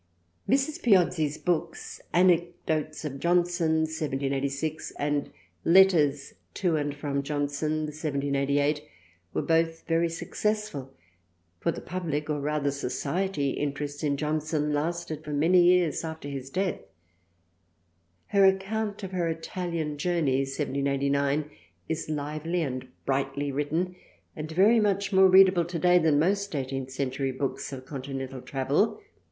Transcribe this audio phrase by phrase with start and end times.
[0.49, 0.81] Mrs.
[0.81, 5.29] Piozzi's books" Anecdotes of Johnson "% (1786) and
[5.63, 8.89] "Letters to and from Johnson" (1788) 58 THRALIANA
[9.35, 10.91] were both very successful,
[11.59, 16.27] for the pubHc or rather *' Society" interest in Johnson lasted for many years after
[16.27, 16.79] his death.
[18.29, 21.47] Her account of her Italian Journey (1789)
[21.87, 23.93] is lively and brightly w^ritten
[24.35, 28.99] and very much more readable today than most eighteenth century books of Continental Travel.